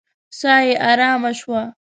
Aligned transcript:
ساه 0.39 0.59
يې 0.67 0.73
آرامه 0.89 1.31
شوه. 1.39 1.61